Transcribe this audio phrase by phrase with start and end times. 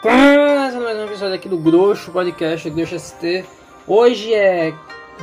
[0.00, 3.44] Começa mais um episódio aqui do Grosso Podcast, Grosso ST.
[3.84, 4.72] Hoje é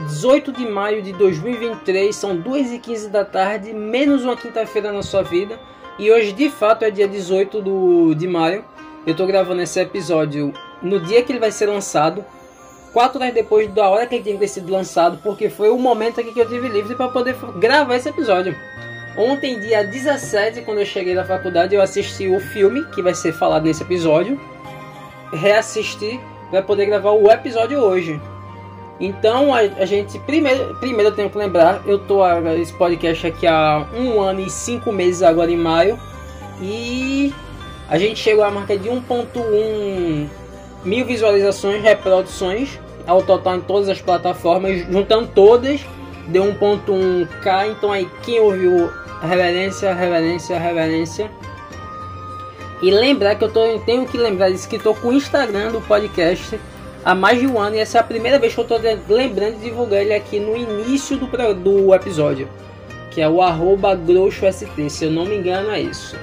[0.09, 5.57] 18 de maio de 2023, são 2h15 da tarde, menos uma quinta-feira na sua vida.
[5.97, 8.65] E hoje de fato é dia 18 do, de maio.
[9.07, 10.51] Eu tô gravando esse episódio
[10.81, 12.25] no dia que ele vai ser lançado,
[12.91, 15.77] 4 horas depois da hora que ele tinha que ter sido lançado, porque foi o
[15.77, 18.53] momento aqui que eu tive livre para poder gravar esse episódio.
[19.17, 23.31] Ontem, dia 17, quando eu cheguei da faculdade, eu assisti o filme que vai ser
[23.31, 24.37] falado nesse episódio
[25.35, 28.19] reassistir para poder gravar o episódio hoje.
[28.99, 32.21] Então a, a, gente primeiro, primeiro eu tenho que lembrar, eu tô
[32.53, 35.99] esse podcast aqui há um ano e cinco meses agora em maio
[36.61, 37.33] e
[37.89, 40.27] a gente chegou à marca de 1.1
[40.85, 45.85] mil visualizações, reproduções ao total em todas as plataformas, juntando todas
[46.27, 47.71] deu 1.1k.
[47.71, 48.89] Então aí quem ouviu
[49.21, 51.31] reverência, reverência, reverência
[52.85, 55.81] e lembrar que eu tô, tenho que lembrar disso que estou com o Instagram do
[55.81, 56.59] podcast
[57.03, 58.79] há mais de um ano e essa é a primeira vez que eu estou
[59.09, 62.47] lembrando de divulgar ele aqui no início do, do episódio,
[63.09, 63.99] que é o arroba
[64.87, 66.15] se eu não me engano é isso.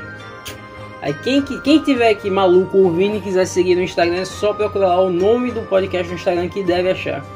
[1.00, 5.00] Aí quem, quem tiver aqui maluco ouvindo e quiser seguir no Instagram é só procurar
[5.00, 7.26] o nome do podcast no Instagram que deve achar.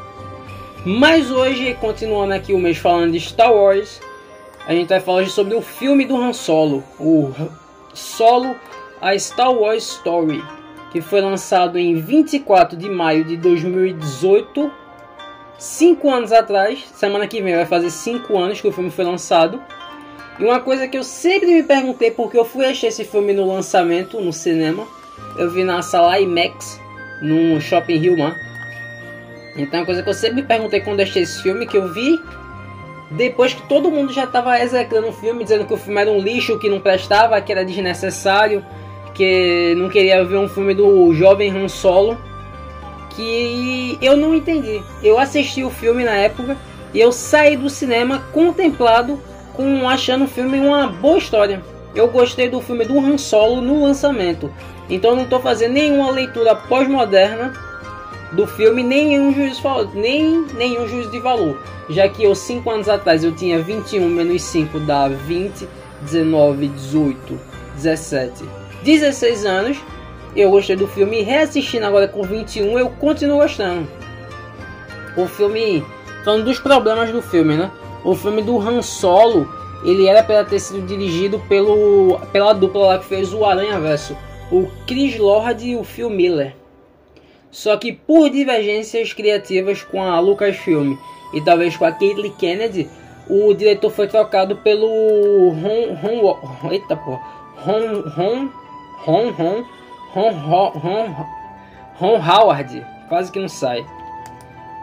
[0.84, 4.00] Mas hoje, continuando aqui o mês falando de Star Wars,
[4.68, 7.32] a gente vai falar sobre o filme do Han Solo, o
[7.92, 8.54] Solo
[9.00, 10.42] a Star Wars Story,
[10.90, 14.70] que foi lançado em 24 de maio de 2018,
[15.58, 16.84] cinco anos atrás.
[16.94, 19.62] Semana que vem vai fazer cinco anos que o filme foi lançado.
[20.38, 23.46] E uma coisa que eu sempre me perguntei, porque eu fui achar esse filme no
[23.46, 24.86] lançamento, no cinema,
[25.38, 26.80] eu vi na sala IMAX,
[27.22, 28.36] no Shopping Rio Mar.
[29.56, 32.20] Então, uma coisa que eu sempre me perguntei quando achei esse filme, que eu vi
[33.10, 36.18] depois que todo mundo já estava execrando o filme, dizendo que o filme era um
[36.18, 38.64] lixo, que não prestava, que era desnecessário,
[39.16, 42.18] porque não queria ver um filme do jovem Han Solo
[43.08, 44.82] que eu não entendi.
[45.02, 46.54] Eu assisti o filme na época
[46.92, 49.18] e eu saí do cinema contemplado
[49.54, 51.62] com achando o filme uma boa história.
[51.94, 54.52] Eu gostei do filme do Han Solo no lançamento.
[54.90, 57.54] Então não estou fazendo nenhuma leitura pós-moderna
[58.32, 59.32] do filme, nem nenhum
[59.94, 61.58] nem nenhum juízo de valor.
[61.88, 65.66] Já que eu 5 anos atrás eu tinha 21 menos 5 dá 20,
[66.02, 67.40] 19, 18,
[67.76, 69.78] 17 16 anos,
[70.34, 71.22] eu gostei do filme.
[71.22, 73.88] Reassistindo agora com 21, eu continuo gostando.
[75.16, 75.84] O filme,
[76.24, 77.70] falando dos problemas do filme, né?
[78.04, 79.48] O filme do Han Solo,
[79.84, 84.16] ele era para ter sido dirigido pelo, pela dupla lá que fez o Aranha Verso,
[84.50, 86.54] o Chris Lord e o Phil Miller.
[87.50, 90.96] Só que por divergências criativas com a Lucasfilm
[91.32, 92.88] e talvez com a Caitlyn Kennedy,
[93.28, 94.86] o diretor foi trocado pelo
[95.50, 97.22] Ron, Ron, eita porra,
[97.56, 98.48] Ron, Ron
[99.04, 99.64] Ron Ron
[100.14, 101.26] Ron Ron
[101.98, 103.84] Ron Howard, quase que não sai.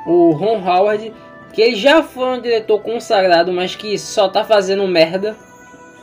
[0.06, 1.14] O Ron Howard,
[1.54, 5.36] que ele já foi um diretor consagrado, mas que só tá fazendo merda.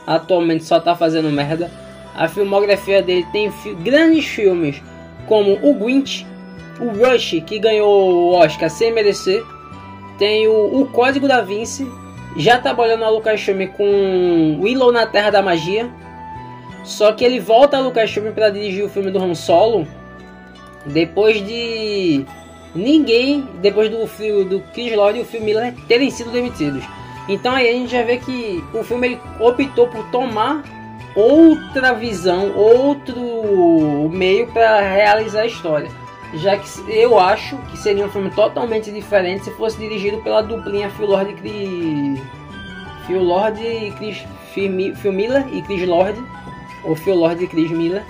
[0.07, 1.69] Atualmente só tá fazendo merda.
[2.15, 4.81] A filmografia dele tem fi grandes filmes
[5.27, 6.25] como o Grinch,
[6.79, 9.43] o Rush, que ganhou o Oscar sem merecer.
[10.17, 11.87] Tem o, o Código da Vinci,
[12.37, 15.89] já trabalhando na Lucasfilm com Willow na Terra da Magia,
[16.83, 19.87] só que ele volta a Lucasfilm para dirigir o filme do Han Solo
[20.85, 22.25] depois de
[22.73, 26.83] ninguém, depois do filme do Chris Lord e o filme Miller terem sido demitidos.
[27.27, 30.63] Então aí a gente já vê que o filme optou por tomar
[31.15, 35.89] outra visão, outro meio para realizar a história.
[36.33, 40.89] Já que eu acho que seria um filme totalmente diferente se fosse dirigido pela duplinha
[40.89, 42.21] Phil Lord e Chris,
[43.05, 46.21] Phil Lord e Chris Phil Miller e Chris Lord
[46.83, 48.03] o Phil Lord e Chris Miller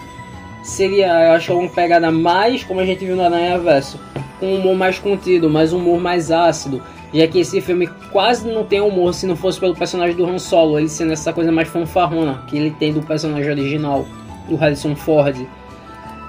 [0.64, 4.00] seria, eu acho, uma pegada mais, como a gente viu no Aranha Verso,
[4.40, 6.82] com um humor mais contido, mas um humor mais ácido,
[7.14, 10.38] já que esse filme quase não tem humor se não fosse pelo personagem do Han
[10.38, 14.06] Solo, ele sendo essa coisa mais fanfarrona que ele tem do personagem original,
[14.48, 15.36] do Harrison Ford.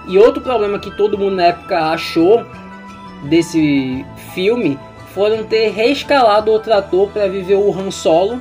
[0.08, 2.44] E outro problema que todo mundo na época achou
[3.24, 4.04] desse
[4.34, 4.78] filme
[5.14, 8.40] foram ter reescalado outro ator para viver o Han Solo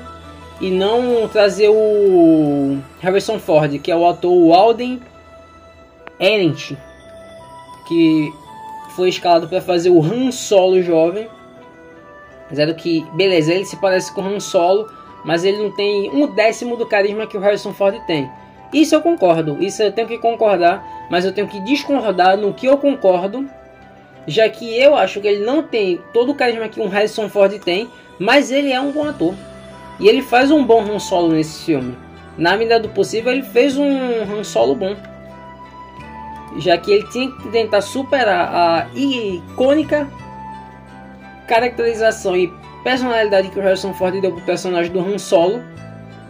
[0.61, 5.01] e não trazer o Harrison Ford, que é o ator Alden
[6.19, 6.77] Ehrenreich,
[7.87, 8.31] que
[8.95, 11.27] foi escalado para fazer o Han Solo jovem.
[12.53, 14.87] Zero que, beleza, ele se parece com o Han Solo,
[15.25, 18.29] mas ele não tem um décimo do carisma que o Harrison Ford tem.
[18.71, 22.67] Isso eu concordo, isso eu tenho que concordar, mas eu tenho que discordar no que
[22.67, 23.49] eu concordo,
[24.27, 27.51] já que eu acho que ele não tem todo o carisma que um Harrison Ford
[27.59, 29.33] tem, mas ele é um bom ator.
[29.99, 31.95] E ele faz um bom Han Solo nesse filme.
[32.38, 33.89] Na medida do possível, ele fez um
[34.23, 34.95] Han Solo bom.
[36.57, 40.07] já que ele tinha que tentar superar a icônica
[41.47, 42.51] caracterização e
[42.83, 45.61] personalidade que o Harrison Ford deu pro personagem do Han Solo.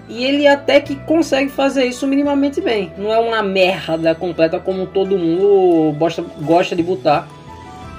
[0.09, 2.91] E ele até que consegue fazer isso minimamente bem.
[2.97, 7.27] Não é uma merda completa como todo mundo gosta, gosta de botar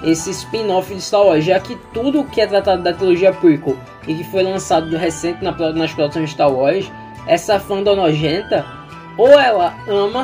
[0.02, 3.76] esse spin-off de Star Wars, já que tudo que é tratado da trilogia prequel
[4.06, 6.90] e que foi lançado recente na, nas produções de Star Wars,
[7.26, 8.64] essa da nojenta,
[9.16, 10.22] ou ela ama,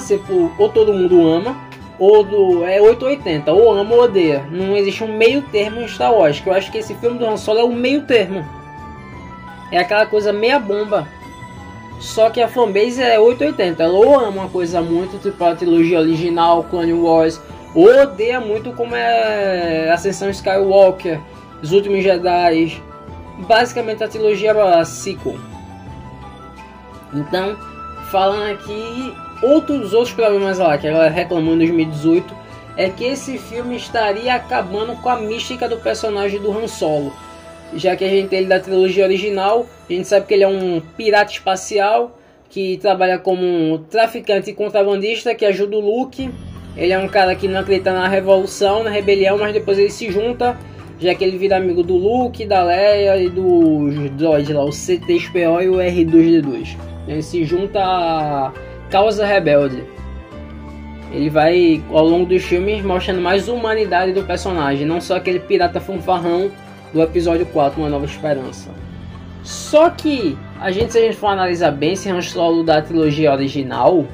[0.58, 1.56] ou todo mundo ama,
[1.98, 4.46] ou do é 880, ou ama ou odeia.
[4.50, 7.26] Não existe um meio termo em Star Wars, que eu acho que esse filme do
[7.26, 8.44] Han Solo é o meio termo.
[9.70, 11.06] É aquela coisa meia bomba.
[12.00, 13.82] Só que a fanbase é 880.
[13.82, 17.40] Ela ou ama uma coisa muito, tipo a trilogia original, Clone Wars,
[17.74, 21.20] odeia muito como é Ascensão Skywalker,
[21.62, 22.80] Os Últimos Jedi,
[23.46, 24.54] basicamente a trilogia
[24.84, 25.36] sequel.
[27.12, 27.56] Então,
[28.10, 32.34] falando aqui, outros outros problemas lá que ela reclamou em 2018
[32.76, 37.12] é que esse filme estaria acabando com a mística do personagem do Han Solo.
[37.74, 40.48] Já que a gente tem ele da trilogia original, a gente sabe que ele é
[40.48, 42.16] um pirata espacial
[42.48, 46.30] que trabalha como um traficante e contrabandista que ajuda o Luke.
[46.78, 50.12] Ele é um cara que não acredita na revolução, na rebelião, mas depois ele se
[50.12, 50.56] junta,
[51.00, 55.60] já que ele vira amigo do Luke, da Leia e do droid lá, o CT-SPO
[55.60, 56.76] e o R2D2.
[57.08, 58.52] Ele se junta a
[58.88, 59.82] Causa Rebelde.
[61.10, 65.80] Ele vai, ao longo dos filmes, mostrando mais humanidade do personagem, não só aquele pirata
[65.80, 66.50] fanfarrão
[66.92, 68.70] do episódio 4, Uma Nova Esperança.
[69.42, 73.32] Só que, a gente, se a gente for analisar bem esse Han Solo da trilogia
[73.32, 74.04] original,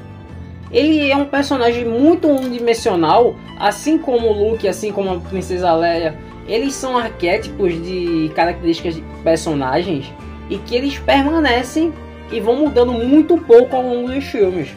[0.75, 6.19] ele é um personagem muito unidimensional, assim como o Luke, assim como a Princesa Leia.
[6.49, 10.13] Eles são arquétipos de características de personagens
[10.49, 11.93] e que eles permanecem
[12.29, 14.67] e vão mudando muito pouco ao longo dos filmes.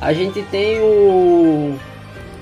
[0.00, 1.74] A gente tem o.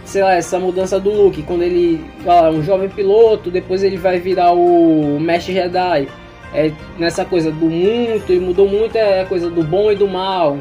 [0.05, 4.20] Sei lá, essa mudança do Luke, quando ele é um jovem piloto, depois ele vai
[4.20, 6.08] virar o Mestre Jedi.
[6.55, 10.06] É nessa coisa do muito, e mudou muito é a coisa do bom e do
[10.06, 10.58] mal,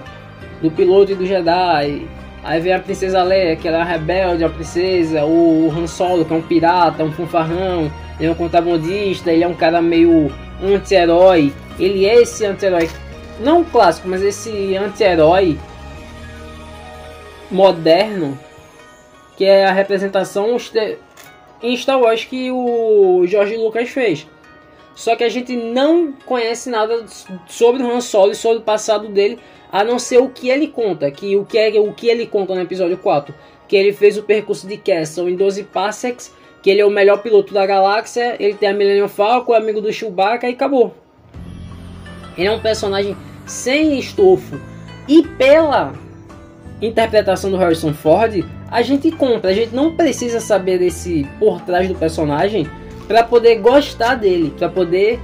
[0.62, 2.08] do piloto e do Jedi.
[2.44, 6.34] Aí vem a Princesa Leia, que ela é rebelde, a princesa, o Han Solo, que
[6.34, 10.32] é um pirata, um fanfarrão, ele é um contrabandista, ele é um cara meio
[10.64, 12.90] anti-herói ele é esse anti-herói,
[13.40, 15.58] não clássico, mas esse anti-herói
[17.50, 18.38] moderno,
[19.36, 20.58] que é a representação
[21.62, 24.28] em Star Wars que o George Lucas fez.
[24.96, 27.06] Só que a gente não conhece nada
[27.48, 29.40] sobre o Han Solo e sobre o passado dele,
[29.72, 32.54] a não ser o que ele conta, que o que é o que ele conta
[32.54, 33.34] no episódio 4,
[33.68, 37.22] que ele fez o percurso de Castle em 12 parsecs, que ele é o melhor
[37.24, 40.94] piloto da galáxia, ele tem a Millennium Falcon, é amigo do Chewbacca e acabou.
[42.38, 43.16] Ele é um personagem
[43.46, 44.60] sem estofo.
[45.08, 45.94] E pela
[46.82, 49.52] interpretação do Harrison Ford, a gente compra.
[49.52, 52.68] A gente não precisa saber desse por trás do personagem
[53.08, 55.20] para poder gostar dele, para poder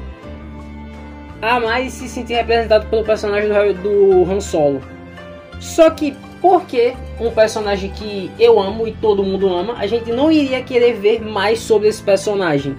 [1.41, 4.81] amar e se sentir representado pelo personagem do, do Han Solo.
[5.59, 10.31] Só que porque um personagem que eu amo e todo mundo ama, a gente não
[10.31, 12.75] iria querer ver mais sobre esse personagem.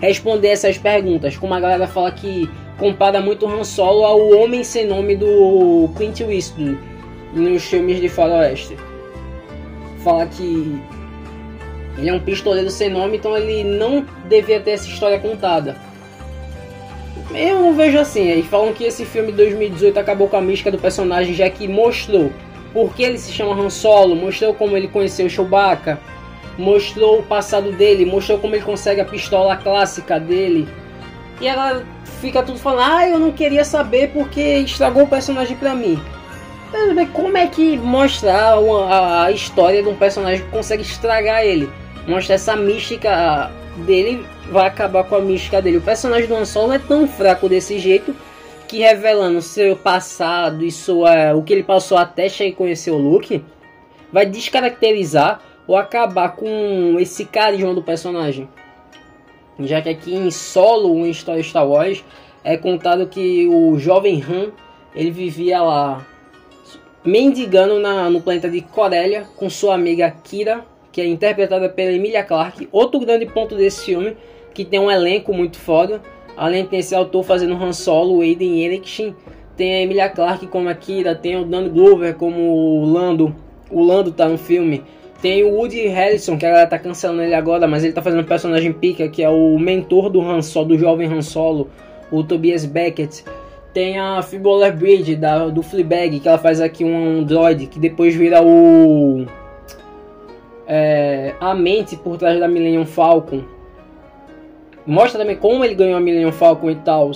[0.00, 2.48] Responder essas perguntas, como a galera fala que
[2.78, 6.78] compara muito Han Solo ao Homem Sem Nome do Clint Eastwood
[7.34, 8.76] nos filmes de faroeste.
[10.02, 10.80] Fala que
[11.96, 15.76] ele é um pistoleiro sem nome, então ele não devia ter essa história contada.
[17.32, 18.28] Eu vejo assim.
[18.28, 21.66] Eles falam que esse filme de 2018 acabou com a mística do personagem, já que
[21.66, 22.32] mostrou
[22.72, 26.00] por que ele se chama Han Solo, mostrou como ele conheceu Chewbacca,
[26.58, 30.68] mostrou o passado dele, mostrou como ele consegue a pistola clássica dele.
[31.40, 31.84] E ela
[32.20, 36.00] fica tudo falando, ah, eu não queria saber porque estragou o personagem pra mim.
[37.12, 41.70] Como é que mostrar a, a história de um personagem que consegue estragar ele?
[42.06, 43.50] Mostrar essa mística
[43.86, 45.78] dele vai acabar com a mística dele.
[45.78, 48.14] O personagem do Han Solo é tão fraco desse jeito
[48.68, 52.96] que revelando seu passado e sua, o que ele passou até chegar e conhecer o
[52.96, 53.44] Luke,
[54.12, 58.48] vai descaracterizar ou acabar com esse carisma do personagem
[59.60, 62.04] já que aqui em Solo, uma história Star Wars,
[62.42, 64.50] é contado que o jovem Han
[64.94, 66.06] ele vivia lá
[67.04, 72.22] mendigando na, no planeta de Corellia com sua amiga Kira, que é interpretada pela Emilia
[72.22, 72.68] Clarke.
[72.70, 74.16] Outro grande ponto desse filme,
[74.54, 76.00] que tem um elenco muito foda.
[76.36, 79.12] Além de esse autor fazendo Han Solo, o Aiden Erickson,
[79.56, 83.34] tem a Emilia Clarke como a Kira, tem o Dan Glover como o Lando.
[83.72, 84.84] O Lando tá no filme.
[85.20, 88.20] Tem o Woody Harrison, que a galera tá cancelando ele agora, mas ele tá fazendo
[88.20, 91.70] um personagem pica, que é o mentor do Han Solo, do jovem Han Solo,
[92.12, 93.24] o Tobias Beckett.
[93.72, 97.80] Tem a Phoebe Bridge da, do Fleabag, que ela faz aqui um, um droid, que
[97.80, 99.26] depois vira o
[100.66, 103.42] é, a mente por trás da Millennium Falcon.
[104.86, 107.10] Mostra também como ele ganhou a Millennium Falcon e tal.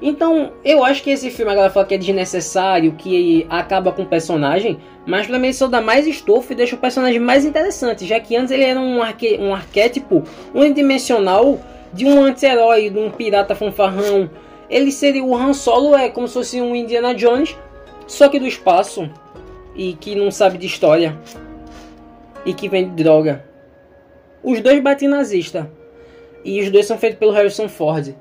[0.00, 4.02] Então, eu acho que esse filme a galera fala que é desnecessário, que acaba com
[4.02, 7.44] o personagem, mas pra mim ele só dá mais estofo e deixa o personagem mais
[7.44, 11.60] interessante, já que antes ele era um, arque um arquétipo unidimensional
[11.92, 14.28] de um anti-herói, de um pirata fanfarrão.
[14.68, 17.56] Ele seria o Han Solo, é como se fosse um Indiana Jones,
[18.06, 19.08] só que do espaço,
[19.76, 21.16] e que não sabe de história,
[22.44, 23.44] e que vende droga.
[24.42, 25.70] Os dois batem nazista,
[26.44, 28.14] e os dois são feitos pelo Harrison Ford.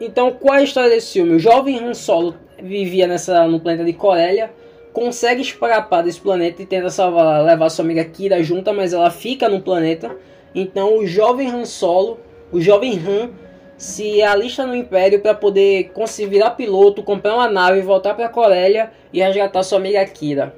[0.00, 1.34] Então, qual é a história desse filme?
[1.34, 4.50] O jovem Han Solo vivia nessa, no planeta de Corélia,
[4.92, 9.48] consegue escapar desse planeta e tenta salvar, levar sua amiga Kira junto, mas ela fica
[9.48, 10.14] no planeta.
[10.54, 13.30] Então, o jovem Han Solo, o jovem Han,
[13.76, 18.90] se alista no Império para poder conseguir virar piloto, comprar uma nave, voltar para Corélia
[19.12, 20.54] e resgatar sua amiga Kira.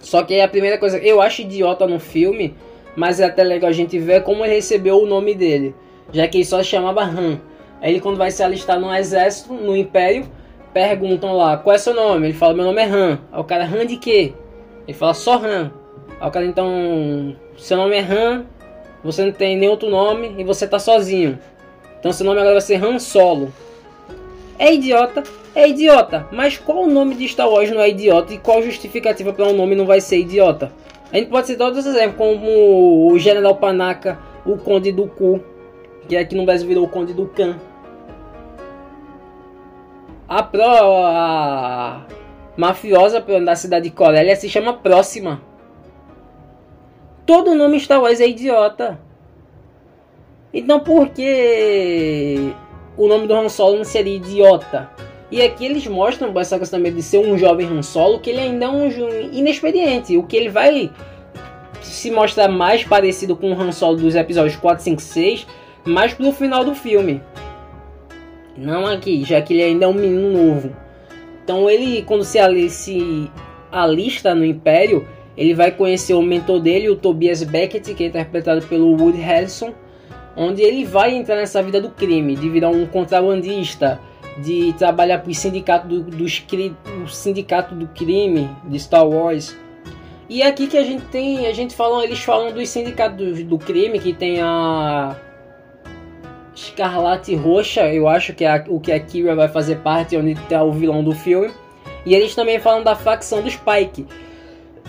[0.00, 2.54] Só que a primeira coisa eu acho idiota no filme,
[2.94, 5.74] mas é até legal a gente ver como ele recebeu o nome dele,
[6.12, 7.40] já que ele só se chamava Han.
[7.80, 10.26] Aí ele quando vai se alistar no exército, no império,
[10.72, 12.26] perguntam lá, qual é seu nome?
[12.26, 13.18] Ele fala, meu nome é Han.
[13.32, 14.32] Aí o cara, Han de quê?
[14.86, 15.70] Ele fala, só Han.
[16.20, 18.44] Aí o cara, então, seu nome é Han,
[19.02, 21.38] você não tem nem outro nome e você tá sozinho.
[21.98, 23.52] Então seu nome agora vai ser Han Solo.
[24.58, 25.22] É idiota?
[25.54, 26.26] É idiota.
[26.32, 29.56] Mas qual o nome de Star Wars não é idiota e qual justificativa para um
[29.56, 30.72] nome não vai ser idiota?
[31.12, 35.40] A gente pode citar outros exemplos, como o General Panaca, o Conde do Cu,
[36.08, 37.56] que aqui no Brasil virou o Conde do Can.
[40.28, 42.06] A, pro, a
[42.56, 45.40] mafiosa da cidade de Corélia se chama Próxima.
[47.24, 48.98] Todo nome Star Wars é idiota.
[50.52, 52.52] Então por que
[52.96, 54.90] o nome do Han Solo não seria idiota?
[55.30, 58.40] E aqui eles mostram essa questão também de ser um jovem Han Solo que ele
[58.40, 58.88] ainda é um
[59.32, 60.16] inexperiente.
[60.16, 60.90] O que ele vai
[61.82, 65.46] se mostrar mais parecido com o Han Solo dos episódios 4, 5, 6
[65.84, 67.22] mais pro final do filme.
[68.56, 70.74] Não aqui, já que ele ainda é um menino novo.
[71.44, 72.38] Então ele, quando se,
[72.70, 73.30] se
[73.70, 78.66] alista no Império, ele vai conhecer o mentor dele, o Tobias Beckett, que é interpretado
[78.66, 79.74] pelo Woody Harrison,
[80.36, 83.98] onde ele vai entrar nessa vida do crime, de virar um contrabandista,
[84.38, 89.56] de trabalhar para o sindicato do, do, do sindicato do crime de Star Wars.
[90.28, 93.44] E é aqui que a gente tem, a gente fala, eles falam dos sindicatos do,
[93.44, 95.16] do crime que tem a
[96.54, 100.62] Escarlate Roxa, eu acho que é o que a Kira vai fazer parte, onde está
[100.62, 101.50] o vilão do filme.
[102.04, 104.06] E eles também falam da facção do Spike.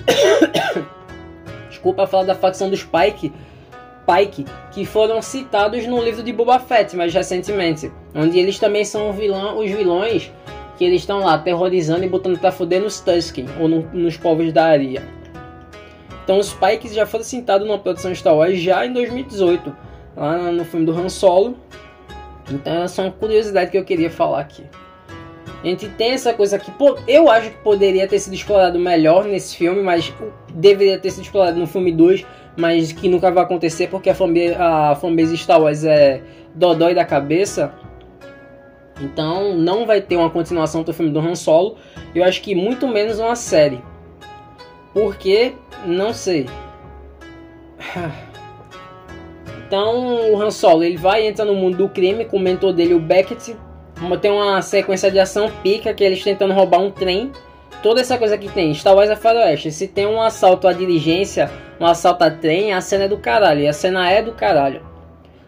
[1.70, 3.34] Desculpa falar da facção do Spike,
[4.08, 9.12] Pike, que foram citados no livro de Boba Fett mais recentemente, onde eles também são
[9.12, 10.32] vilão, os vilões
[10.78, 14.54] que eles estão lá aterrorizando e botando pra fuder nos Tusken, ou no, nos povos
[14.54, 15.04] da areia.
[16.24, 19.76] Então os Pikes já foram citados numa produção Star Wars já em 2018
[20.16, 21.58] lá no filme do Han Solo.
[22.50, 24.64] Então é só uma curiosidade que eu queria falar aqui.
[25.64, 26.72] A gente tem essa coisa que
[27.08, 30.14] eu acho que poderia ter sido explorado melhor nesse filme, mas
[30.54, 32.26] deveria ter sido explorado no filme 2,
[32.58, 36.22] mas que nunca vai acontecer porque a fanbase, a fanbase Star Wars é
[36.56, 37.72] dodói da cabeça.
[39.00, 41.78] Então não vai ter uma continuação do filme do Han Solo.
[42.16, 43.82] Eu acho que muito menos uma série.
[44.94, 45.54] Porque,
[45.86, 46.48] não sei.
[49.68, 52.94] Então o Han Solo ele vai entrar no mundo do crime com o mentor dele,
[52.94, 53.54] o Beckett.
[54.22, 57.34] Tem uma sequência de ação pica que eles tentando roubar um trem.
[57.88, 59.72] Toda essa coisa que tem, Star Wars é faroeste.
[59.72, 63.62] Se tem um assalto à diligência, um assalto a trem, a cena é do caralho.
[63.62, 64.82] E a cena é do caralho.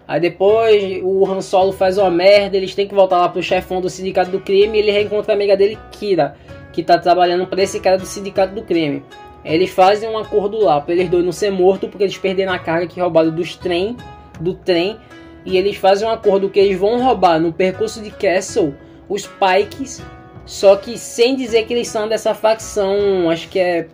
[0.07, 3.81] Aí depois o Han Solo faz uma merda, eles têm que voltar lá pro chefão
[3.81, 6.37] do sindicato do crime e ele reencontra a amiga dele, Kira,
[6.71, 9.03] que tá trabalhando para esse cara do sindicato do crime.
[9.43, 12.59] Eles fazem um acordo lá para eles dois não ser mortos porque eles perderam a
[12.59, 13.97] carga que roubaram dos trem,
[14.39, 14.97] do trem.
[15.45, 18.73] E eles fazem um acordo que eles vão roubar no percurso de Castle
[19.09, 20.01] os Pikes,
[20.45, 23.87] só que sem dizer que eles são dessa facção, acho que é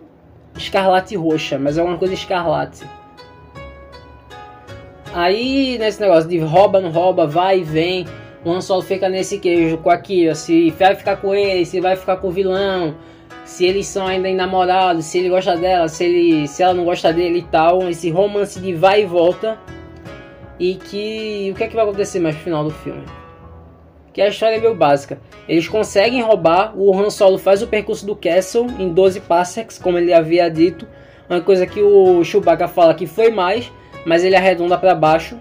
[0.56, 2.84] Escarlate Roxa, mas é uma coisa escarlate.
[5.14, 8.06] Aí nesse negócio de rouba, não rouba, vai e vem,
[8.44, 11.96] o Han Solo fica nesse queijo com aquilo, se vai ficar com ele, se vai
[11.96, 12.94] ficar com o vilão
[13.46, 17.12] se eles são ainda namorados, se ele gosta dela, se, ele, se ela não gosta
[17.12, 17.88] dele e tal.
[17.88, 19.56] Esse romance de vai e volta.
[20.58, 21.50] E que.
[21.52, 23.04] O que é que vai acontecer mais no final do filme?
[24.16, 25.20] Que a história é meio básica.
[25.46, 29.98] Eles conseguem roubar, o Han Solo faz o percurso do Castle em 12 parsecs, como
[29.98, 30.88] ele havia dito.
[31.28, 33.70] Uma coisa que o Chewbacca fala que foi mais,
[34.06, 35.38] mas ele arredonda para baixo.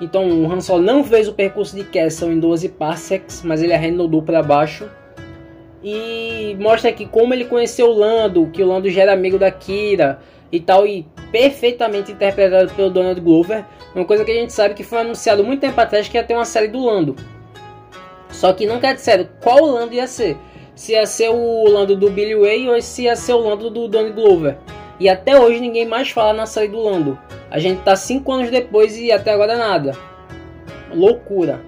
[0.00, 3.74] Então o Han Solo não fez o percurso de Castle em 12 parsecs, mas ele
[3.74, 4.88] arredondou para baixo.
[5.82, 9.50] e mostra aqui como ele conheceu o Lando, que o Lando já era amigo da
[9.50, 10.20] Kira
[10.50, 13.64] e tal, e perfeitamente interpretado pelo Donald Glover.
[13.94, 16.34] Uma coisa que a gente sabe que foi anunciado muito tempo atrás que ia ter
[16.34, 17.16] uma série do Lando.
[18.30, 20.36] Só que nunca disseram qual Lando ia ser.
[20.74, 23.88] Se ia ser o Lando do Billy Way ou se ia ser o Lando do
[23.88, 24.56] Donald Glover.
[25.00, 27.18] E até hoje ninguém mais fala na série do Lando.
[27.50, 29.96] A gente tá 5 anos depois e até agora nada.
[30.92, 31.60] Loucura.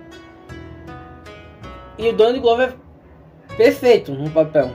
[1.98, 2.74] E o Donald Glover
[3.56, 4.70] perfeito no papel.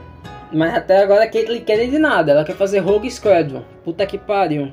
[0.51, 2.31] Mas até agora Caitlyn de nada.
[2.31, 3.63] Ela quer fazer Rogue Squadron.
[3.83, 4.71] Puta que pariu.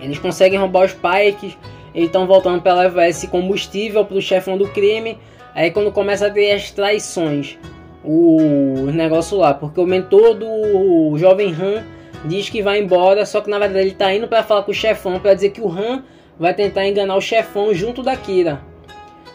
[0.00, 1.56] Eles conseguem roubar os Pikes.
[1.94, 5.18] Eles estão voltando para levar esse combustível pro chefão do crime.
[5.54, 7.58] Aí quando começa a ter as traições.
[8.04, 9.54] O negócio lá.
[9.54, 11.84] Porque o mentor do jovem Han
[12.24, 13.24] diz que vai embora.
[13.24, 15.18] Só que na verdade ele tá indo para falar com o chefão.
[15.20, 16.02] para dizer que o Han
[16.38, 18.60] vai tentar enganar o chefão junto da Kira.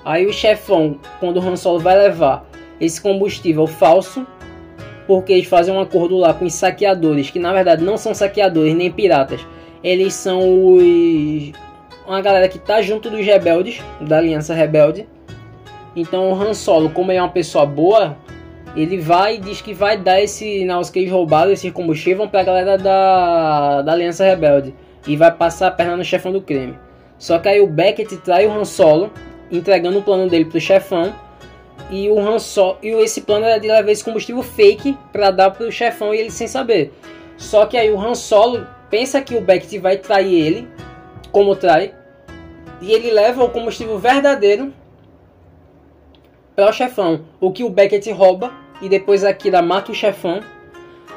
[0.03, 2.47] Aí o chefão, quando o Han Solo vai levar
[2.79, 4.25] esse combustível falso,
[5.09, 8.75] porque eles fazem um acordo lá com os saqueadores, que na verdade não são saqueadores
[8.75, 9.41] nem piratas,
[9.83, 11.51] eles são os
[12.07, 15.07] uma galera que tá junto dos rebeldes, da Aliança Rebelde.
[15.95, 18.15] Então o Han Solo, como ele é uma pessoa boa,
[18.75, 22.43] ele vai e diz que vai dar esse negócio que eles roubaram, esse combustível, pra
[22.43, 24.75] galera da, da Aliança Rebelde.
[25.07, 26.77] E vai passar a perna no chefão do crime.
[27.17, 29.11] Só que aí o Beckett trai o Han Solo,
[29.51, 31.13] entregando o plano dele pro chefão
[31.89, 35.51] e o Han Solo, e esse plano era de levar esse combustível fake para dar
[35.51, 36.93] pro chefão e ele sem saber.
[37.37, 40.67] Só que aí o Han Solo pensa que o Beckett vai trair ele,
[41.31, 41.93] como trai,
[42.81, 44.73] e ele leva o combustível verdadeiro
[46.55, 50.41] para o chefão, o que o Beckett rouba e depois a Kira mata o chefão.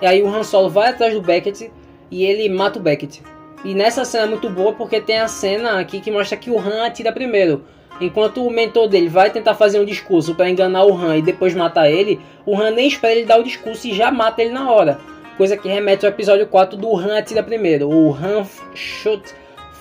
[0.01, 1.71] E aí o Han Solo vai atrás do Beckett
[2.11, 3.23] e ele mata o Beckett.
[3.65, 6.59] E nessa cena é muito boa porque tem a cena aqui que mostra que o
[6.59, 7.65] Han atira primeiro.
[8.01, 11.55] Enquanto o mentor dele vai tentar fazer um discurso para enganar o Han e depois
[11.55, 14.71] matar ele, o Han nem espera ele dar o discurso e já mata ele na
[14.71, 14.99] hora.
[15.37, 17.89] Coisa que remete ao episódio 4 do Han atira primeiro.
[17.89, 18.45] O Han
[18.75, 19.23] shoot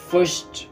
[0.09, 0.69] first.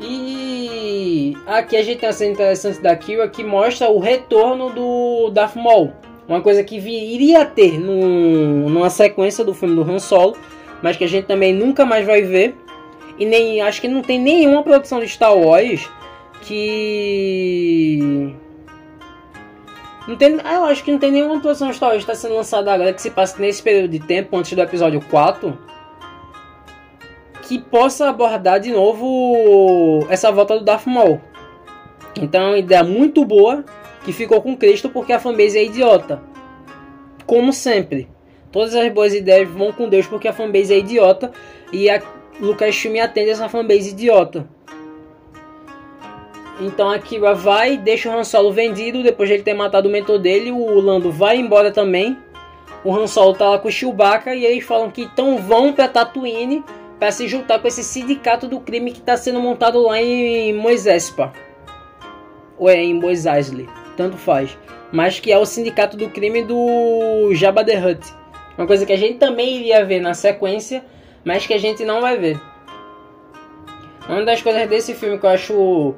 [0.00, 5.30] E aqui a gente tem uma cena interessante da Kira que mostra o retorno do
[5.30, 5.92] Darth Maul.
[6.28, 10.36] Uma coisa que iria ter no, numa sequência do filme do Han Solo,
[10.80, 12.56] mas que a gente também nunca mais vai ver.
[13.18, 15.88] E nem acho que não tem nenhuma produção de Star Wars
[16.42, 18.34] que
[20.08, 22.20] não tem, ah, eu acho que não tem nenhuma produção de Star Wars que está
[22.20, 25.56] sendo lançada agora que se passe nesse período de tempo antes do episódio 4
[27.42, 31.20] que possa abordar de novo essa volta do Darth Maul.
[32.20, 33.64] Então é uma ideia muito boa
[34.04, 36.22] que ficou com Cristo porque a fanbase é idiota.
[37.26, 38.08] Como sempre.
[38.50, 41.32] Todas as boas ideias vão com Deus porque a fanbase é idiota
[41.72, 42.02] e a
[42.40, 44.46] Lucasfilm atende essa fanbase idiota.
[46.60, 49.92] Então a Kira vai, deixa o Han Solo vendido, depois de ele ter matado o
[49.92, 52.16] mentor dele, o Lando vai embora também.
[52.84, 55.88] O Han Solo tá lá com o Chewbacca e eles falam que então vão para
[55.88, 56.64] Tatooine
[56.98, 61.32] para se juntar com esse sindicato do crime que está sendo montado lá em Moisespa.
[62.56, 64.56] Ou é em Mos Eisley, tanto faz.
[64.92, 68.14] Mas que é o sindicato do crime do Jabba the Hutt.
[68.56, 70.84] Uma coisa que a gente também iria ver na sequência,
[71.24, 72.40] mas que a gente não vai ver.
[74.08, 75.94] Uma das coisas desse filme que eu acho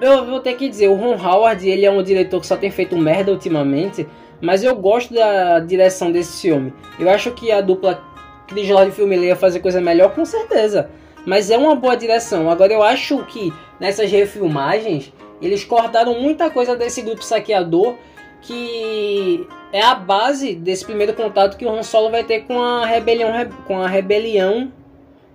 [0.00, 2.70] eu vou ter que dizer, o Ron Howard, ele é um diretor que só tem
[2.70, 4.06] feito merda ultimamente,
[4.40, 6.72] mas eu gosto da direção desse filme.
[6.98, 8.00] Eu acho que a dupla
[8.46, 10.88] Chris Lord e Filme ia fazer coisa melhor, com certeza.
[11.26, 12.48] Mas é uma boa direção.
[12.48, 17.96] Agora eu acho que nessas refilmagens, eles cortaram muita coisa desse grupo saqueador
[18.40, 22.86] que é a base desse primeiro contato que o Han Solo vai ter com a
[22.86, 23.30] rebelião
[23.66, 24.72] com a rebelião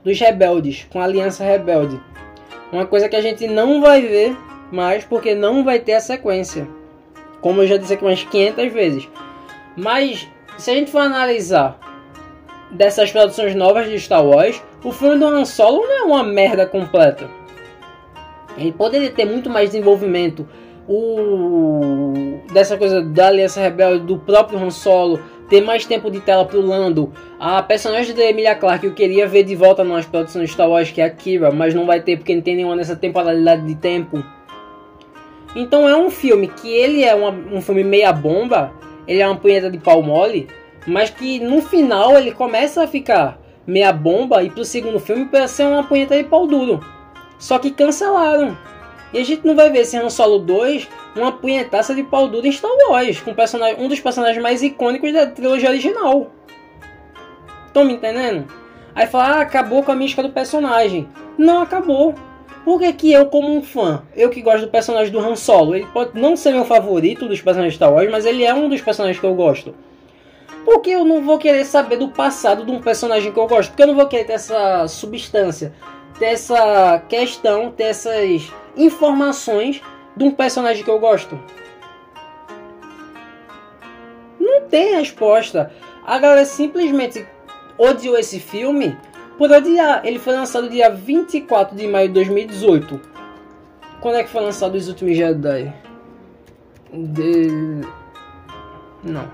[0.03, 1.99] dos rebeldes, com a aliança rebelde.
[2.71, 4.35] Uma coisa que a gente não vai ver
[4.71, 6.67] mais porque não vai ter a sequência.
[7.41, 9.09] Como eu já disse aqui umas 500 vezes.
[9.77, 11.79] Mas se a gente for analisar
[12.71, 16.65] dessas produções novas de Star Wars, o filme do Han Solo não é uma merda
[16.65, 17.29] completa.
[18.57, 20.47] Ele poderia ter muito mais desenvolvimento
[20.87, 25.19] o dessa coisa da Aliança Rebelde do próprio Han Solo
[25.49, 27.11] ter mais tempo de tela pro Lando.
[27.39, 31.01] A personagem da Emilia Clarke eu queria ver de volta nas produções Star Wars que
[31.01, 34.23] é a Kira, mas não vai ter porque não tem nenhuma nessa temporalidade de tempo.
[35.55, 38.73] Então é um filme que ele é uma, um filme meia bomba,
[39.07, 40.47] ele é uma punheta de pau mole,
[40.87, 45.47] mas que no final ele começa a ficar meia bomba e pro segundo filme para
[45.47, 46.79] ser uma punheta de pau duro.
[47.37, 48.57] Só que cancelaram.
[49.13, 52.47] E a gente não vai ver esse Han Solo 2 uma punhetaça de pau duro
[52.47, 53.31] em Star Wars, com
[53.77, 56.31] um dos personagens mais icônicos da trilogia original.
[57.67, 58.47] Estão me entendendo?
[58.95, 61.07] Aí fala, ah, acabou com a mística do personagem.
[61.37, 62.15] Não acabou.
[62.65, 65.75] Por que, que eu, como um fã, eu que gosto do personagem do Han Solo,
[65.75, 68.69] ele pode não ser meu favorito dos personagens de Star Wars, mas ele é um
[68.69, 69.75] dos personagens que eu gosto.
[70.63, 73.69] Porque eu não vou querer saber do passado de um personagem que eu gosto.
[73.69, 75.73] Porque eu não vou querer ter essa substância,
[76.17, 79.81] ter essa questão, ter essas informações
[80.15, 81.39] de um personagem que eu gosto.
[84.39, 85.71] Não tem resposta.
[86.05, 87.25] A galera simplesmente
[87.77, 88.97] odiou esse filme
[89.37, 90.05] por odiar.
[90.05, 92.99] Ele foi lançado dia 24 de maio de 2018.
[94.01, 95.73] Quando é que foi lançado Os Últimos Jedi?
[96.91, 97.81] De...
[99.03, 99.27] Não.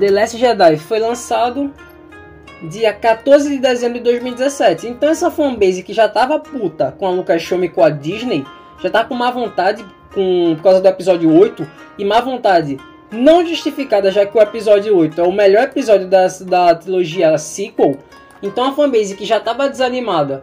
[0.00, 1.72] The Last Jedi foi lançado
[2.62, 4.88] dia 14 de dezembro de 2017.
[4.88, 8.44] Então essa fanbase que já tava puta com a Lucasfilm e com a Disney,
[8.82, 11.66] já tá com má vontade com, por causa do episódio 8
[11.98, 12.78] e má vontade
[13.10, 17.98] não justificada, já que o episódio 8 é o melhor episódio da, da trilogia sequel.
[18.42, 20.42] Então a fanbase que já estava desanimada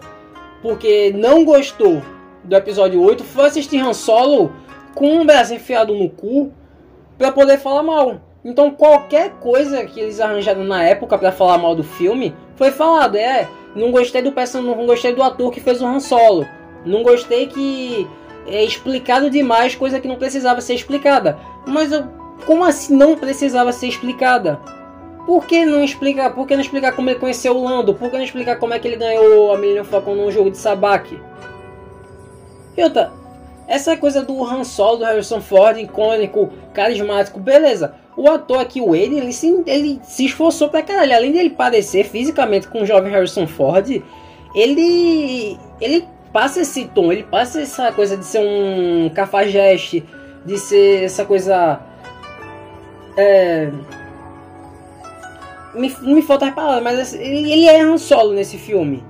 [0.62, 2.02] porque não gostou
[2.44, 4.54] do episódio 8 foi assistir Han Solo
[4.96, 6.52] com um braço enfiado no cu
[7.18, 8.22] para poder falar mal.
[8.44, 13.16] Então qualquer coisa que eles arranjaram na época para falar mal do filme foi falado.
[13.16, 16.46] É, não gostei do personagem, não gostei do ator que fez o Han Solo.
[16.86, 18.08] Não gostei que
[18.46, 21.38] é explicado demais coisa que não precisava ser explicada.
[21.66, 22.04] Mas eu
[22.46, 24.60] como assim não precisava ser explicada?
[25.26, 26.34] Por que não explicar?
[26.36, 27.94] Por que não explicar como ele conheceu o Lando?
[27.94, 30.58] Por que não explicar como é que ele ganhou a Millennium Falcon num jogo de
[30.58, 31.20] sabaki?
[32.76, 33.14] E outra,
[33.74, 37.96] essa coisa do Han Solo, do Harrison Ford, icônico, carismático, beleza.
[38.16, 41.16] O ator aqui, o Wade, ele se, ele se esforçou pra caralho.
[41.16, 44.02] Além dele parecer fisicamente com o jovem Harrison Ford,
[44.54, 50.04] ele, ele passa esse tom, ele passa essa coisa de ser um cafajeste,
[50.46, 51.80] de ser essa coisa
[53.18, 53.72] é...
[55.74, 59.04] Me, me falta as palavras, mas ele, ele é Han Solo nesse filme.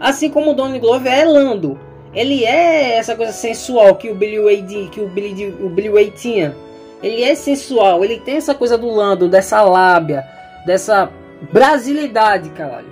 [0.00, 1.78] Assim como o Donnie Glover é Lando.
[2.12, 6.10] Ele é essa coisa sensual que o Billy Wade, que o Billy, o Billy Wade
[6.10, 6.56] tinha.
[7.02, 10.26] Ele é sensual, ele tem essa coisa do Lando, dessa lábia,
[10.66, 11.10] dessa
[11.52, 12.90] brasilidade, caralho.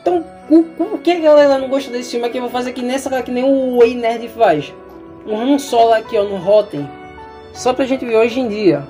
[0.00, 0.24] Então,
[0.76, 2.38] por que a galera não gosta desse filme aqui?
[2.38, 4.74] Eu vou fazer que nessa que nem o Way Nerd faz.
[5.26, 6.88] Um Solo aqui, ó, no Rotten.
[7.52, 8.82] Só pra gente ver hoje em dia.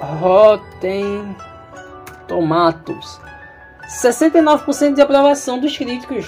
[0.00, 1.36] Rotten
[2.26, 3.20] Tomatoes.
[3.88, 6.26] 69% de aprovação dos críticos.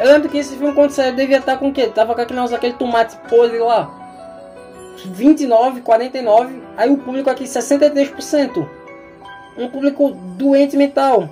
[0.00, 1.86] Eu lembro que esse filme quando saiu devia estar com o quê?
[1.86, 3.90] Tava com aquele, aquele tomate podre lá.
[5.04, 6.62] 29, 49.
[6.74, 8.66] Aí o público aqui 63%.
[9.58, 11.28] Um público doente mental.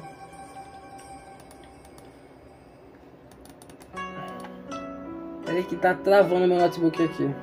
[5.47, 7.35] Peraí que tá travando meu notebook aqui.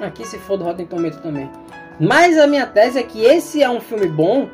[0.00, 1.50] Aqui se for do Rotten Tomatoes também.
[1.98, 4.48] Mas a minha tese é que esse é um filme bom,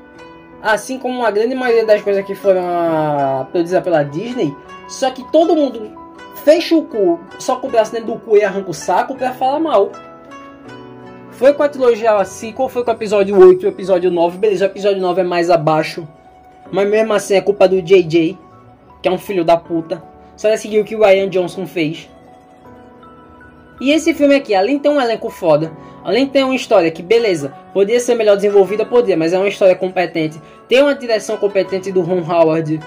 [0.62, 4.54] assim como a grande maioria das coisas que foram ah, produzidas pela Disney,
[4.88, 5.92] só que todo mundo
[6.44, 9.32] fecha o cu, só com o braço dentro do cu e arranca o saco pra
[9.32, 9.90] falar mal.
[11.32, 14.66] Foi com a trilogia sequel, foi com o episódio 8 e o episódio 9, beleza,
[14.66, 16.06] o episódio 9 é mais abaixo,
[16.70, 18.38] mas mesmo assim é culpa do JJ,
[19.02, 20.02] que é um filho da puta,
[20.36, 22.08] só seguir o que o Ryan Johnson fez.
[23.80, 25.72] E esse filme aqui, além de ter um elenco foda,
[26.04, 29.48] além de ter uma história que, beleza, podia ser melhor desenvolvida, podia, mas é uma
[29.48, 32.78] história competente, tem uma direção competente do Ron Howard.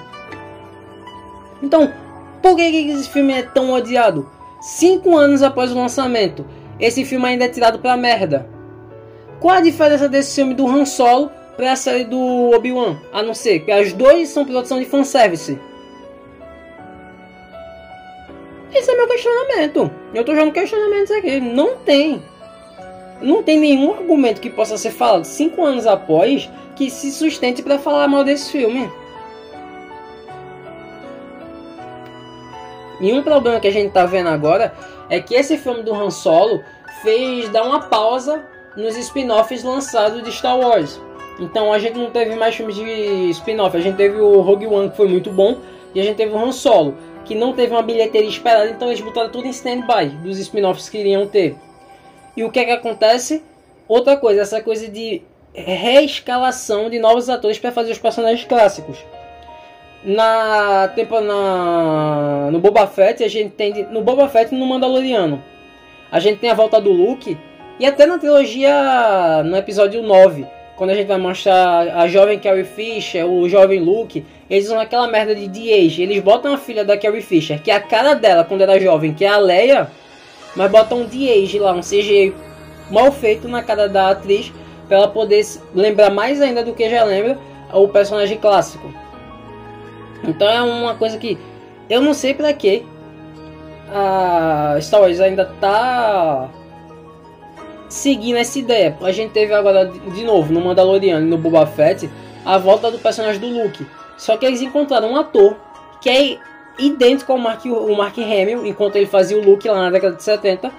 [1.64, 1.92] Então,
[2.42, 4.30] por que esse filme é tão odiado?
[4.62, 6.46] Cinco anos após o lançamento,
[6.80, 8.48] esse filme ainda é tirado pra merda.
[9.40, 12.98] Qual a diferença desse filme do Han Solo pra série do Obi-Wan?
[13.12, 15.60] A não ser que as duas são produção de fanservice.
[18.74, 19.92] Esse é meu questionamento.
[20.14, 21.40] Eu tô jogando questionamentos aqui.
[21.40, 22.22] Não tem.
[23.22, 27.78] Não tem nenhum argumento que possa ser falado cinco anos após que se sustente para
[27.78, 28.90] falar mal desse filme.
[33.00, 34.74] E um problema que a gente tá vendo agora
[35.10, 36.64] é que esse filme do Han Solo
[37.02, 38.44] fez dar uma pausa
[38.76, 41.00] nos spin-offs lançados de Star Wars.
[41.40, 43.76] Então a gente não teve mais filmes de spin-off.
[43.76, 45.60] A gente teve o Rogue One que foi muito bom
[45.94, 49.02] e a gente teve o Han Solo que não teve uma bilheteria esperada, então eles
[49.02, 51.56] botaram tudo em stand-by dos spin-offs que iriam ter.
[52.36, 53.44] E o que é que acontece?
[53.88, 55.22] Outra coisa, essa coisa de
[55.54, 58.98] reescalação de novos atores para fazer os personagens clássicos.
[60.04, 65.42] Na tempo na no Boba Fett a gente tem no Boba Fett e no Mandaloriano.
[66.12, 67.38] A gente tem a volta do Luke
[67.80, 72.64] e até na trilogia no episódio 9 quando a gente vai mostrar a jovem Carrie
[72.64, 76.04] Fisher, o jovem Luke, eles usam aquela merda de de-age.
[76.04, 79.12] Eles botam a filha da Carrie Fisher, que é a cara dela quando era jovem,
[79.12, 79.89] que é a Leia,
[80.56, 82.36] mas botam um de-age lá, um CGI
[82.92, 84.54] mal feito na cara da atriz,
[84.88, 87.39] para ela poder lembrar mais ainda do que já lembra
[87.74, 88.94] o personagem clássico.
[90.24, 91.36] Então é uma coisa que
[91.89, 92.86] eu não sei para que
[93.92, 96.48] a Star Wars ainda tá
[97.89, 98.96] seguindo essa ideia.
[99.02, 102.08] A gente teve agora de novo no Mandaloriano e no Boba Fett
[102.46, 103.84] a volta do personagem do Luke.
[104.24, 105.58] Só que eles encontraram um ator
[106.00, 106.38] que é
[106.80, 110.24] idêntico ao Mark, o Mark Hamill, enquanto ele fazia o Luke lá na década de
[110.24, 110.72] 70.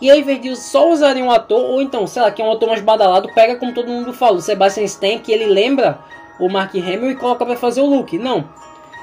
[0.00, 2.50] E ao invés de só usarem um ator, ou então, sei lá, que é um
[2.50, 6.00] ator mais badalado, pega como todo mundo fala, o Sebastian Stan, que ele lembra
[6.40, 8.18] o Mark Hamill e coloca para fazer o Luke.
[8.18, 8.48] Não.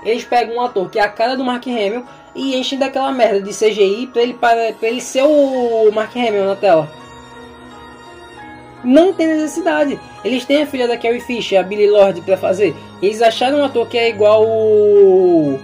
[0.03, 2.03] Eles pegam um ator que é a cara do Mark Hamill
[2.35, 6.47] e enchem daquela merda de CGI pra ele, pra, pra ele ser o Mark Hamill
[6.47, 6.89] na tela.
[8.85, 9.99] Não tem necessidade.
[10.23, 12.75] Eles têm a filha da Carrie Fisher, a Billy Lord, para fazer.
[13.01, 15.59] Eles acharam um ator que é igual o,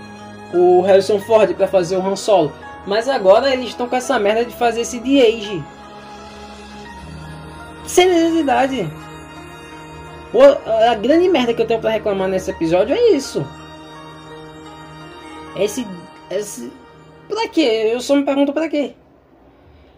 [0.53, 2.51] o Harrison Ford para fazer o Han Solo.
[2.85, 5.63] Mas agora eles estão com essa merda de fazer esse de age.
[7.85, 8.91] Sem necessidade.
[10.89, 13.45] A grande merda que eu tenho para reclamar nesse episódio é isso.
[15.55, 15.85] Esse.
[16.29, 16.71] Esse.
[17.27, 17.91] Pra quê?
[17.93, 18.95] Eu só me pergunto pra quê?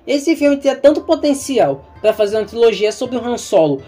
[0.05, 3.81] Esse filme tinha tanto potencial para fazer uma trilogia sobre o Han Solo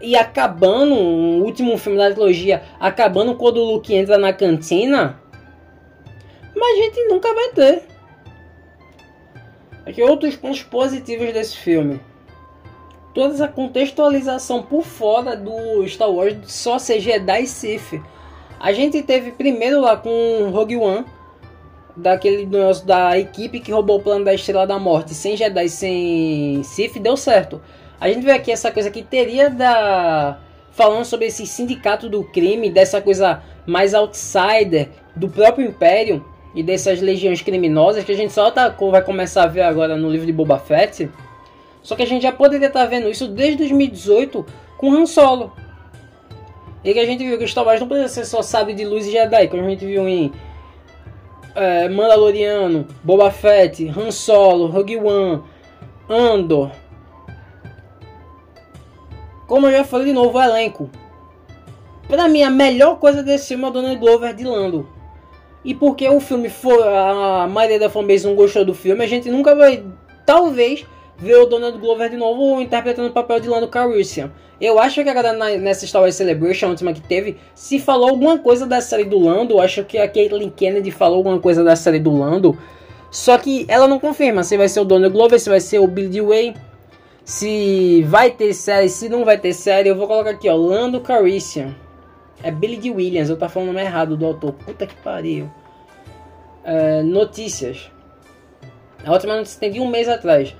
[0.00, 5.20] e acabando, o último filme da trilogia, acabando quando o Luke entra na cantina,
[6.54, 7.82] mas a gente nunca vai ter.
[9.86, 12.00] Aqui outros pontos positivos desse filme.
[13.14, 18.00] Toda essa contextualização por fora do Star Wars só ser Jedi e Sith.
[18.58, 21.04] A gente teve primeiro lá com Rogue One,
[21.96, 22.48] daquele
[22.84, 27.16] da equipe que roubou o plano da Estrela da Morte, sem Jedi, sem Sith, deu
[27.16, 27.60] certo.
[28.00, 30.38] A gente vê aqui essa coisa que teria da
[30.72, 36.24] falando sobre esse sindicato do crime, dessa coisa mais outsider do próprio Império
[36.54, 40.10] e dessas legiões criminosas que a gente só tá, vai começar a ver agora no
[40.10, 41.10] livro de Boba Fett.
[41.82, 44.46] Só que a gente já poderia estar tá vendo isso desde 2018
[44.78, 45.52] com Han Solo.
[46.84, 49.06] E que a gente viu que Star Wars não precisa ser só sabe de luz
[49.06, 50.32] e Jedi, como a gente viu em
[51.54, 55.42] é, Mandaloriano, Boba Fett, Han Solo, Rogue One,
[56.08, 56.70] Andor.
[59.46, 60.90] Como eu já falei de novo, o elenco.
[62.08, 64.88] Pra mim, a melhor coisa desse filme é o Donald Glover de Lando.
[65.64, 66.82] E porque o filme foi.
[66.82, 69.84] A maioria da fanbase não gostou do filme, a gente nunca vai.
[70.26, 70.86] Talvez
[71.22, 74.32] ver o Donald Glover de novo interpretando o papel de Lando Calrissian.
[74.60, 78.38] Eu acho que agora nessa Star Wars Celebration, a última que teve, se falou alguma
[78.38, 81.98] coisa da série do Lando, acho que a Caitlyn Kennedy falou alguma coisa da série
[81.98, 82.56] do Lando,
[83.10, 85.86] só que ela não confirma se vai ser o Donald Glover, se vai ser o
[85.86, 86.54] Billy Dewey,
[87.24, 89.88] se vai ter série, se não vai ter série.
[89.88, 91.74] Eu vou colocar aqui, ó, Lando Calrissian.
[92.42, 92.90] É Billy D.
[92.90, 94.52] Williams, eu tá falando o nome errado do autor.
[94.52, 95.48] Puta que pariu.
[96.64, 97.90] É, notícias.
[99.04, 100.54] A última notícia tem de um mês atrás.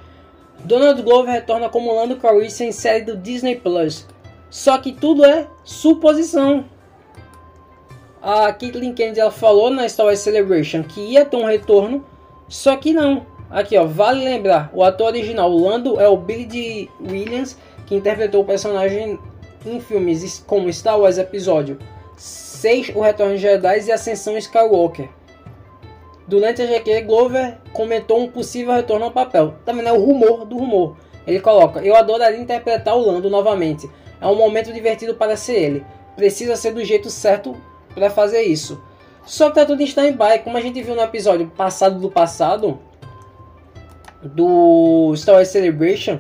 [0.65, 4.07] Donald Glover retorna como Lando Calrissian em série do Disney Plus.
[4.49, 6.65] Só que tudo é suposição.
[8.21, 12.05] A Caitlyn Kennedy ela falou na Star Wars Celebration que ia ter um retorno,
[12.49, 13.27] só que não.
[13.51, 16.89] Aqui ó, vale lembrar, o ator original Lando é o Billy D.
[17.01, 19.19] Williams que interpretou o personagem
[19.67, 21.79] em filmes como Star Wars Episódio
[22.17, 25.09] 6, O Retorno de Jedi e Ascensão Skywalker.
[26.27, 29.55] Durante a GQ, Glover comentou um possível retorno ao papel.
[29.65, 30.97] Também é o rumor do rumor.
[31.27, 33.91] Ele coloca: Eu adoraria interpretar o Lando novamente.
[34.21, 35.87] É um momento divertido para ser ele.
[36.15, 37.57] Precisa ser do jeito certo
[37.95, 38.81] para fazer isso.
[39.25, 40.41] Só que tá tudo em stand-by.
[40.45, 42.79] Como a gente viu no episódio passado do passado
[44.23, 46.19] do Star Wars Celebration,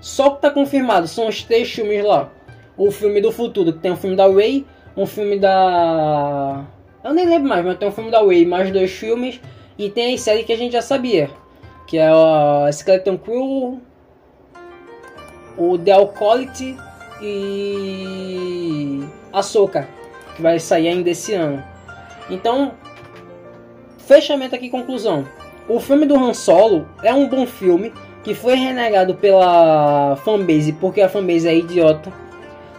[0.00, 2.30] só que tá confirmado são os três filmes lá.
[2.76, 6.64] O filme do futuro, que tem o filme da Rey, um filme da
[7.06, 9.40] eu nem lembro mais, mas tem um filme da Way, mais dois filmes.
[9.78, 11.30] E tem a série que a gente já sabia.
[11.86, 13.80] Que é a Skeleton Crew,
[15.56, 16.76] o The Alcoholic
[17.22, 19.88] e a Soca,
[20.34, 21.62] que vai sair ainda esse ano.
[22.28, 22.72] Então,
[23.98, 25.24] fechamento aqui, conclusão.
[25.68, 27.92] O filme do Han Solo é um bom filme
[28.24, 32.12] que foi renegado pela fanbase porque a fanbase é idiota.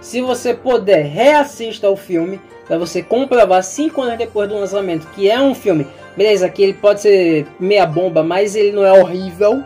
[0.01, 5.30] Se você puder, reassista o filme para você comprovar 5 anos depois do lançamento que
[5.30, 9.63] é um filme, beleza, que ele pode ser meia bomba, mas ele não é horrível.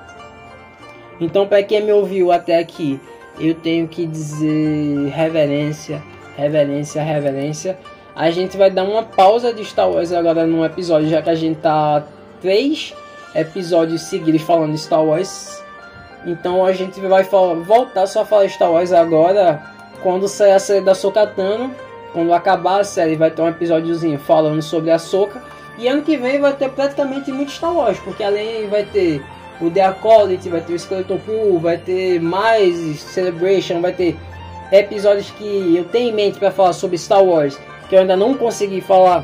[1.20, 3.00] Então, para quem me ouviu até aqui,
[3.40, 6.02] eu tenho que dizer reverência,
[6.38, 7.78] reverência, reverência.
[8.16, 11.36] A gente vai dar uma pausa de Star Wars agora num episódio, já que a
[11.36, 12.04] gente tá
[12.42, 12.94] três
[13.34, 15.62] episódios seguidos falando Star Wars.
[16.26, 19.62] Então a gente vai voltar só a falar Star Wars agora
[20.04, 21.74] quando sair a série da Sokatano
[22.14, 25.42] quando acabar a série, vai ter um episódiozinho falando sobre a Soca.
[25.78, 29.24] E ano que vem vai ter praticamente muito Star Wars, porque além vai ter
[29.60, 34.18] o The Acolyte, vai ter o Skeleton Crew, vai ter mais Celebration, vai ter
[34.72, 38.36] episódios que eu tenho em mente para falar sobre Star Wars, que eu ainda não
[38.36, 39.24] consegui falar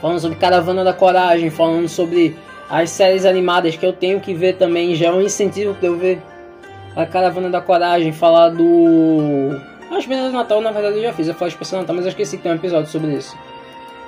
[0.00, 2.36] falando sobre Caravana da Coragem, falando sobre
[2.68, 5.96] as séries animadas que eu tenho que ver também, já é um incentivo para eu
[5.96, 6.20] ver
[6.94, 9.50] a Caravana da Coragem, falar do.
[9.90, 12.10] As Especial do Natal, na verdade, eu já fiz, eu falei Especial Natal, mas eu
[12.10, 13.36] esqueci que tem um episódio sobre isso.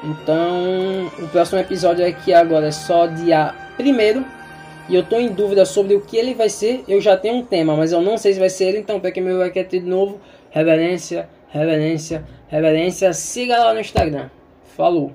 [0.02, 4.24] Então, o próximo episódio aqui agora é só dia 1
[4.88, 6.84] e eu tô em dúvida sobre o que ele vai ser.
[6.88, 9.10] Eu já tenho um tema, mas eu não sei se vai ser ele, então para
[9.10, 14.30] quem me vai querer de novo, reverência, reverência, reverência, siga lá no Instagram.
[14.76, 15.12] Falou!